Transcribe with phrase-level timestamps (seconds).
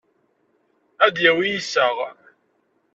[1.05, 1.97] Ad d-yawi iseɣ.